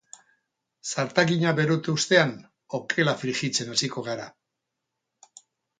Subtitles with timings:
[0.91, 2.33] Zartagina berotu ostean
[2.81, 4.31] okela frijitzen hasiko gara.